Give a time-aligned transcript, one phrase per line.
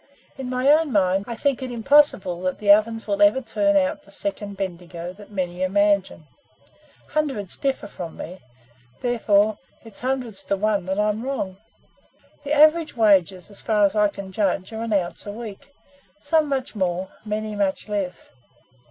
[0.35, 4.01] In my own mind, I think it impossible that the Ovens will ever turn out
[4.01, 6.25] the second Bendigo that many imagine.
[7.09, 8.39] Hundreds differ from me,
[9.03, 11.57] therefore it's hundreds to one that I'm wrong.
[12.43, 15.71] The average wages, as far as I can judge, are an ounce a week;
[16.19, 18.31] some much more, many much less.